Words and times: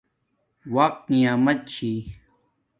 وقت 0.75 1.03
نعمت 1.15 1.59
چھی 1.71 1.91